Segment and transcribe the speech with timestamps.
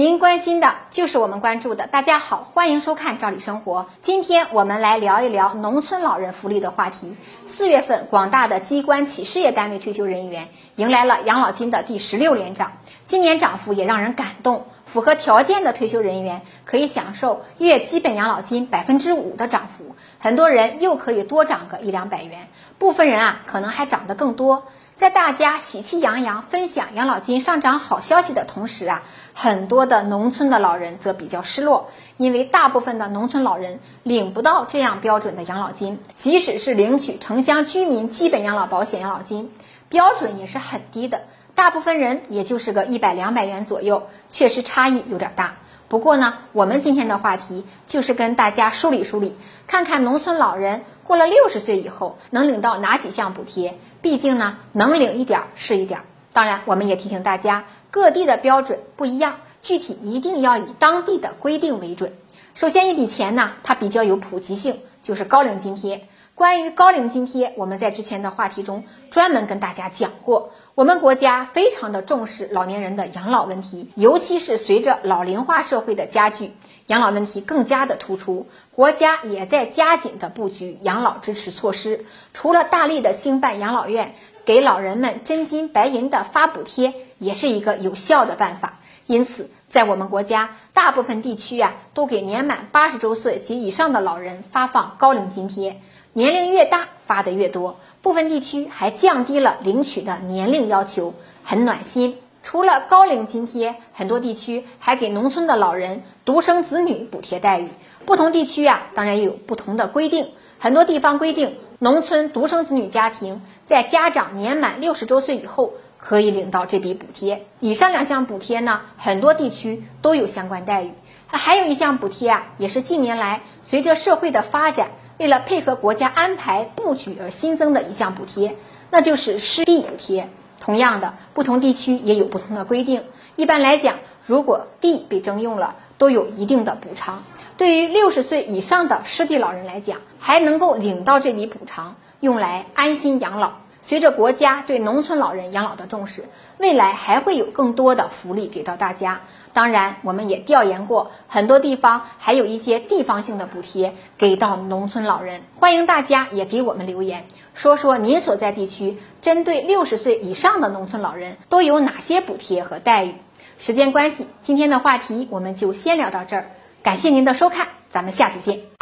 [0.00, 1.86] 您关心的就是我们关注的。
[1.86, 3.80] 大家好，欢迎收看《赵理生活》。
[4.00, 7.18] 今天我们来聊一聊农村老人福利的话题。
[7.44, 12.72] 四月份，广大的机关企事业单位退休人员迎来了养老金的第十六连涨，
[13.04, 14.64] 今年涨幅也让人感动。
[14.86, 22.48] 符合条件的退休人员可以享受月基本养老金百分之五的涨幅，很多人又可以多涨个一两百元，
[22.78, 24.64] 部分人啊可能还涨得更多。
[25.00, 39.50] 在大家喜气洋洋分享养老金上涨好消息的同时啊，很多的农村的老人则比较失落，因为大部分的农村老人领不到这样标准的养老金，即使是领取城乡居民基本养老保险养老金，
[39.88, 41.22] 标准也是很低的。
[41.54, 45.54] 大部分人也就是个一百两百元左右，确实差异有点大。
[45.88, 49.34] 不过呢，我们今天的话题就是跟大家梳理梳理，
[49.66, 53.76] 看看农村老人过了六十岁以后能领到哪几项补贴。
[54.00, 56.02] 毕竟呢，能领一点是一点。
[56.32, 62.12] 当然，我们也提醒大家，各地的标准不一样，具体一定要以当地的规定为准。
[62.54, 66.06] 首先，一笔钱呢，它比较有普及性，就是高龄津贴。
[66.40, 70.54] 关于高龄津贴，我们在之前的话题中专门跟大家讲过。
[70.74, 76.54] 我们国家非常的重视老年人的养老问题，尤其是随着老龄化社会的加剧，
[76.86, 78.46] 养老问题更加的突出。
[78.74, 84.14] 国家也在加紧的布局养老支持措施，除了大力的兴办养老院，
[84.46, 88.78] 给老人们真金白银的发补贴，也是一个有效的办法。
[89.04, 95.82] 因此，在我们国家大部分地区啊，都给年满八十周岁及以上的老人发放高龄津贴。
[96.12, 102.18] 年龄越大发的越多，部分地区还降低了领取的年龄要求，很暖心。
[102.42, 107.68] 除了高龄津贴，很多地区还给农村的老人独生子女补贴待遇。
[108.06, 110.30] 不同地区啊，当然也有不同的规定。
[110.58, 117.46] 很多地方规定，农村独生子女家庭在家长年满六十周岁以后可以领到这笔补贴。
[117.60, 120.92] 以上两项补贴呢，很多地区都有相关待遇。
[121.28, 124.90] 还有一项补贴啊，也是近年来随着社会的发展。
[125.20, 128.56] 为了配合国家安排布局而新增的一项补贴，
[128.90, 130.30] 那就是湿地补贴。
[130.58, 133.04] 同样的，不同地区也有不同的规定。
[133.36, 137.22] 一般来讲，如果地被征用了，都有一定的补偿。
[137.58, 143.52] 对于六十岁以上的湿地老人来讲，还能够领到这笔补偿，用来安心养老。
[143.80, 146.24] 随着国家对农村老人养老的重视，
[146.58, 149.20] 未来还会有更多的福利给到大家。
[149.52, 155.40] 当然，我们也调研过很多地方，还有一些地方性的补贴给到农村老人。
[155.56, 163.14] 欢迎大家也给我们留言，说说您所在地区针对六十岁以上的农村老人都有哪些补贴和待遇。
[163.58, 166.50] 时间关系，今天的话题我们就先聊到这儿。
[166.82, 168.79] 感谢您的收看，咱们下次见。